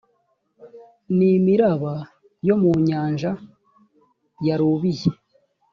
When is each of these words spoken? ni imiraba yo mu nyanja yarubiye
ni 1.15 1.27
imiraba 1.37 1.93
yo 2.47 2.55
mu 2.61 2.71
nyanja 2.87 3.31
yarubiye 4.47 5.09